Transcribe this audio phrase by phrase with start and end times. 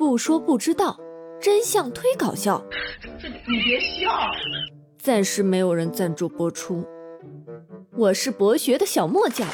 [0.00, 0.98] 不说不知道，
[1.38, 2.64] 真相忒搞笑。
[3.20, 4.10] 这你别笑。
[4.98, 6.82] 暂时没有人赞助播出。
[7.92, 9.46] 我是博学的小莫酱。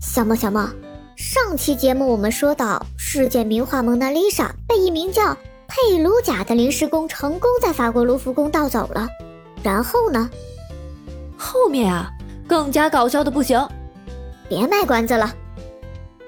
[0.00, 0.68] 小莫小莫，
[1.16, 5.32] 上期节目我们说到，世界名画《蒙娜丽莎》被一名叫
[5.68, 9.06] 佩鲁贾的临时工成功在法国卢浮宫盗走了。
[9.62, 10.28] 然后呢？
[11.38, 12.10] 后面啊，
[12.48, 13.64] 更加搞笑的不行。
[14.48, 15.32] 别卖关子了，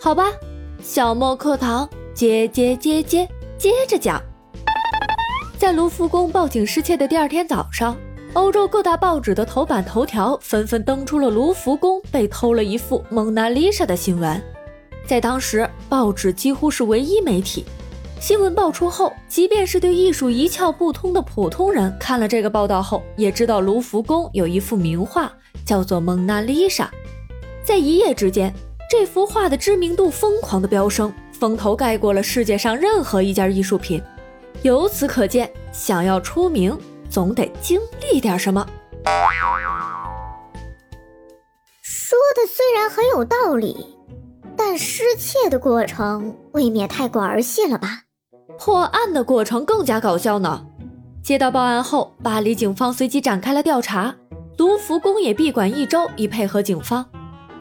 [0.01, 0.33] 好吧。
[0.81, 4.23] 小莫课堂接接接接接着讲。
[5.59, 7.97] 在卢浮宫报警失窃的第二天早上，
[8.35, 14.41] 欧洲各大报纸的头版头条纷纷登出了卢浮宫被偷了一幅蒙娜丽莎的新闻。
[15.05, 17.65] 在当时，报纸几乎是唯一媒体。
[18.21, 25.33] 新闻爆出后，即便是对艺术一窍不通的普通人，看了这个报道后，也知道卢浮宫有一幅名画
[25.65, 26.85] 叫做《蒙娜丽莎》。
[27.65, 28.53] 在一夜之间，
[28.89, 34.03] 这幅画的知名度疯狂的飙升，风头盖过了世界上任何一件艺术品。
[34.63, 36.77] 由此可见，想要出名，
[37.11, 38.67] 总得经历点什么。
[41.83, 43.95] 说的虽然很有道理，
[44.57, 48.05] 但失窃的过程未免太过儿戏了吧？
[48.59, 50.65] 破案的过程更加搞笑呢。
[51.23, 54.17] 接到报案后，巴黎警方随即展开了调查，
[54.57, 57.05] 卢浮宫也闭馆一周，以配合警方。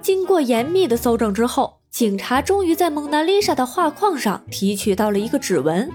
[0.01, 5.89] 经过严密的搜证之后，警察终于在蒙娜丽莎的画框上提取到了一个指纹。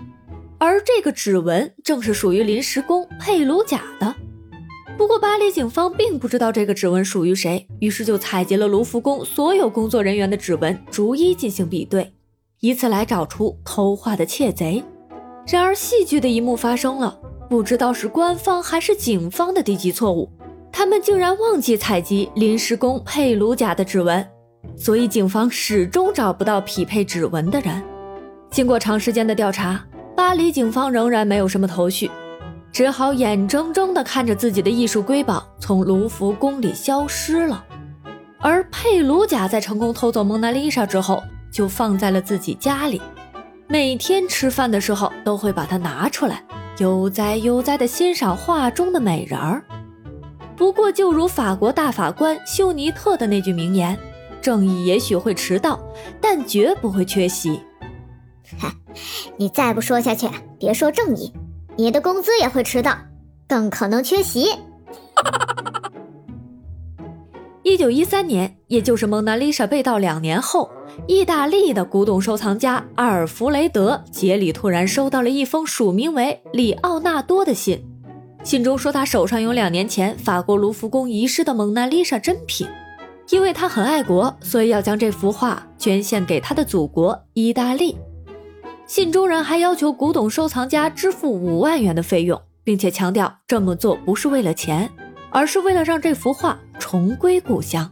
[0.58, 4.14] 而这个指纹正是属于临时工佩鲁贾的。
[4.96, 12.12] 不过，巴黎警方并不知道这个指纹属于谁，于是就采集了卢浮宫所有工作人员的指纹，逐一进行比对，
[12.60, 14.84] 以此来找出偷画的窃贼。
[15.48, 17.18] 然而，戏剧的一幕发生了，
[17.50, 20.30] 不知道是官方还是警方的低级错误，
[20.72, 24.26] 他们竟然忘记采集临时工佩鲁贾的指纹，
[24.76, 27.80] 所以警方始终找不到匹配指纹的人。
[28.50, 29.80] 经过长时间的调查。
[30.14, 32.10] 巴黎警方仍然没有什么头绪，
[32.70, 37.64] 只好眼睁睁地看着自己的艺术瑰宝从卢浮宫里消失了。
[38.38, 43.00] 而佩鲁贾在成功偷走蒙娜丽莎之后，就放在了自己家里，
[43.68, 46.44] 每天吃饭的时候都会把它拿出来，
[46.78, 49.64] 悠哉悠哉地欣赏画中的美人儿。
[50.62, 53.98] 不过，就如法国大法官休尼特的那句名言
[54.40, 55.80] ：“正义也许会迟到，
[56.20, 57.60] 但绝不会缺席。”
[58.56, 58.72] 嗨，
[59.36, 60.28] 你再不说下去，
[60.60, 61.32] 别说正义，
[61.76, 62.96] 你的工资也会迟到，
[63.48, 64.50] 更可能缺席。
[67.64, 70.70] 一九一三年，也就是蒙娜丽莎被盗两年后，
[71.08, 77.84] 意大利的古董收藏家阿尔弗雷德·杰里突然收到了一封署名为里奥纳多的信，
[78.42, 82.66] 信中说他手上有两年前法国卢浮宫遗失的蒙娜丽莎真品，
[83.30, 87.96] 因为他很爱国，所以要将这幅画捐献给他的祖国意大利。
[88.84, 94.90] 信中人还要求古董收藏家支付五万元的费用，并且强调这么做不是为了钱，
[95.30, 97.90] 而是为了让这幅画重归故乡。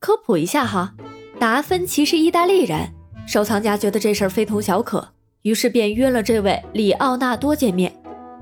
[0.00, 0.94] 科普一下哈，
[1.38, 2.88] 达芬奇是意大利人，
[3.26, 5.06] 收藏家觉得这事儿非同小可，
[5.42, 7.94] 于是便约了这位里奥纳多见面，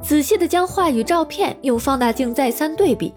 [0.02, 3.14] 仔细的将画与照片用放大镜再三对比，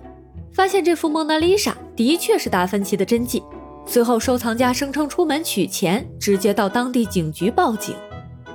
[0.53, 3.43] 发现这幅蒙娜丽莎的确是达芬奇的真迹。
[3.87, 7.95] 随后，收藏家声称出门取钱，直接到当地警局报警。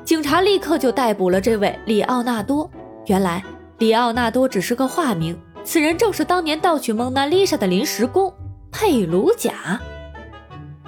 [0.04, 2.68] 警察立刻就逮捕了这位里奥纳多。
[3.06, 3.44] 原来，
[3.78, 8.32] 里奥纳多只是个化名，此人正是当年盗取蒙娜丽莎的临时工
[8.72, 9.80] 佩鲁贾。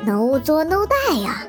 [0.04, 1.44] No 作 No 带呀！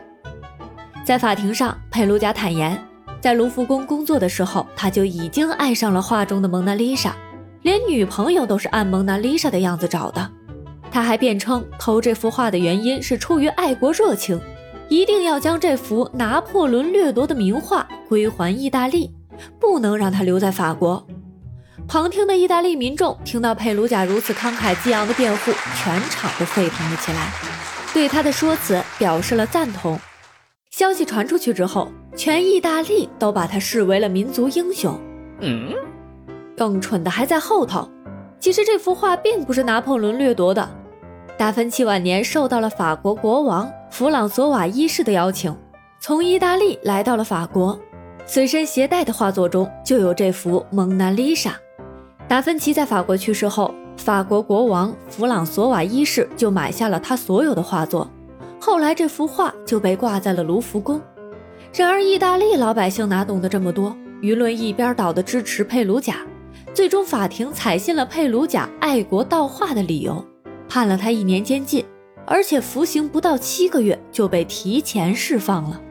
[1.03, 2.79] 在法庭上，佩鲁贾坦言，
[3.23, 7.15] 在卢浮宫工作的时候，他就已经爱上了画中的蒙娜丽莎，
[7.61, 10.29] 连女朋友都是按蒙娜丽莎的样子找的。
[10.91, 14.37] 他还辩称，偷这幅画的原因是出于爱国热情。
[14.89, 19.09] 一定要将这幅拿破仑掠夺的名画归还意大利，
[19.57, 21.07] 不能让他留在法国。
[21.87, 27.31] 旁听的意大利民众听到佩鲁贾如此慷慨激昂的辩护，全场都沸腾了起来，
[27.93, 29.97] 对他的说辞表示了赞同。
[30.75, 34.99] 消息传出去之后，全意大利都把他视为了民族英雄。
[35.39, 35.71] 嗯，
[36.57, 37.87] 更蠢的还在后头。
[38.39, 40.67] 其实这幅画并不是拿破仑掠夺的，
[41.37, 43.71] 达芬奇晚年受到了法国国王。
[43.91, 45.55] 弗朗索瓦一世的邀请，
[45.99, 47.79] 从意大利来到了法国，
[48.25, 51.51] 随身携带的画作中就有这幅《蒙娜丽莎》。
[52.27, 58.09] 达芬奇在法国去世后，法国国王弗朗索瓦一世就买下了他所有的画作，
[58.65, 61.01] 后来这幅画就被挂在了卢浮宫。
[61.73, 63.93] 然而，意大利老百姓哪懂得这么多？
[64.21, 66.25] 舆论一边倒的支持佩鲁贾，
[66.73, 70.25] 最终法庭采信了佩鲁贾爱国盗画的理由，
[70.69, 71.83] 判了他一年监禁。
[72.25, 75.81] 而且服刑不到七个月就被提前释放了。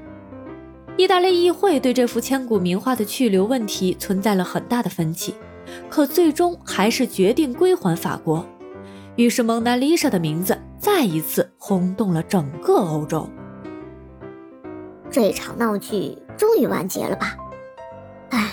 [0.96, 5.34] 意大利议会对这幅千古名画的去留问题存在了很大的分歧，
[5.90, 8.46] 可最终还是决定归还法国。
[9.16, 13.30] 于是，蒙娜丽莎的名字再一次轰动了整个欧洲。
[15.08, 17.36] 这场闹剧终于完结了吧？
[18.30, 18.50] 哎，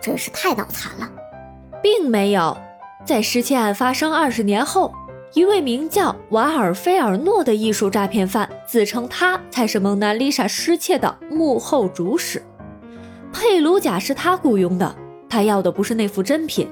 [0.00, 1.10] 真是太脑残了。
[1.82, 2.56] 并没有，
[3.04, 4.94] 在失窃案发生二十年后，
[5.32, 12.40] 一位名叫瓦尔菲尔诺的艺术诈骗犯自称他才是蒙娜丽莎失窃的幕后主使。
[13.32, 14.94] 佩鲁贾是他雇佣的，
[15.28, 16.70] 他要的不是那幅真品。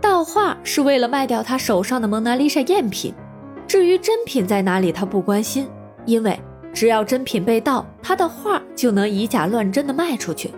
[0.00, 3.14] 盗画是为了卖掉他手上的蒙娜丽莎赝品，
[3.66, 5.68] 至于真品在哪里，他不关心，
[6.04, 6.38] 因为
[6.72, 10.50] 只要真品被盗，他的画就能以假乱真的卖出去。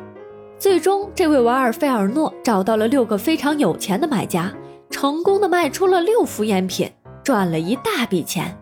[0.58, 4.52] 最终，这位瓦尔费尔诺找到了六个非常有钱的买家，
[4.90, 6.90] 成功的卖出了六幅赝品，
[7.22, 8.56] 赚了一大笔钱。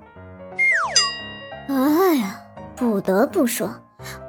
[1.69, 2.41] 哎呀，
[2.75, 3.71] 不得不说，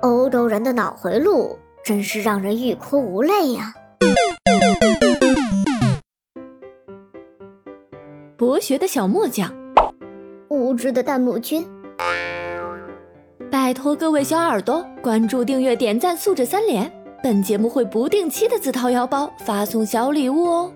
[0.01, 3.74] 欧洲人的脑回路真是让人欲哭无泪呀。
[8.38, 9.51] 博学的小木匠，
[10.74, 11.64] 无知的弹幕君，
[13.52, 16.92] 拜托各位小耳朵关注、订阅、点赞，素质三连。
[17.22, 20.74] 本节目会不定期的自掏腰包发送小礼物哦。